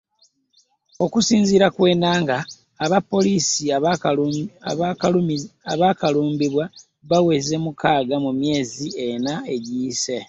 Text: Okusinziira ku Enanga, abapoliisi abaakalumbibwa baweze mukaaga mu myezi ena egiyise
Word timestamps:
Okusinziira 1.05 1.67
ku 1.75 1.81
Enanga, 1.93 2.37
abapoliisi 2.85 3.63
abaakalumbibwa 5.73 6.65
baweze 7.09 7.55
mukaaga 7.63 8.15
mu 8.25 8.31
myezi 8.39 8.87
ena 9.07 9.33
egiyise 9.55 10.17